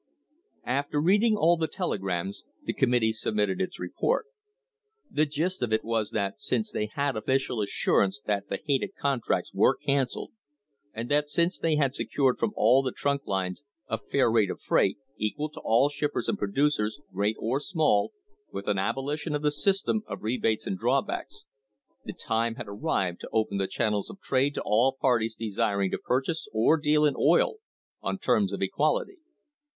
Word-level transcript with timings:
After 0.65 0.99
reading 0.99 1.35
all 1.37 1.57
the 1.57 1.67
telegrams 1.67 2.43
the 2.63 2.73
committee 2.73 3.13
submitted 3.13 3.61
its 3.61 3.77
report. 3.79 4.25
The 5.11 5.27
gist 5.27 5.61
of 5.61 5.71
it 5.71 5.83
was 5.83 6.09
that 6.09 6.41
since 6.41 6.71
they 6.71 6.87
had 6.87 7.15
official 7.15 7.61
assurance 7.61 8.19
that 8.25 8.49
the 8.49 8.57
hated 8.65 8.95
contracts 8.99 9.53
were 9.53 9.77
cancelled, 9.77 10.31
and 10.91 11.07
that 11.11 11.29
since 11.29 11.59
they 11.59 11.75
had 11.75 11.93
secured 11.93 12.39
from 12.39 12.51
all 12.55 12.81
the 12.81 12.91
trunk 12.91 13.27
lines 13.27 13.61
a 13.87 13.99
"fair 13.99 14.31
rate 14.31 14.49
of 14.49 14.59
freight, 14.59 14.97
equal 15.17 15.49
to 15.49 15.59
all 15.63 15.87
shippers 15.89 16.27
and 16.27 16.39
producers, 16.39 16.99
great 17.13 17.35
or 17.39 17.59
small, 17.59 18.11
with 18.51 18.67
an 18.67 18.79
abolition 18.79 19.35
of 19.35 19.43
the 19.43 19.51
system 19.51 20.01
of 20.07 20.23
rebates 20.23 20.65
and 20.65 20.79
drawbacks," 20.79 21.45
the 22.05 22.13
time 22.13 22.55
had 22.55 22.65
arrived 22.67 23.19
"to 23.21 23.29
open 23.31 23.59
the 23.59 23.67
channels 23.67 24.09
of 24.09 24.19
trade 24.19 24.55
to 24.55 24.63
all 24.65 24.97
parties 24.99 25.35
desir 25.35 25.79
ing 25.79 25.91
to 25.91 25.99
purchase 25.99 26.47
or 26.51 26.75
deal 26.77 27.05
in 27.05 27.13
oil 27.15 27.57
on 28.01 28.17
terms 28.17 28.51
of 28.51 28.63
equality." 28.63 29.19